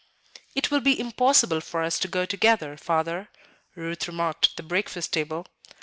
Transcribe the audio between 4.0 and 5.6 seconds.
remarked at the breakfast table.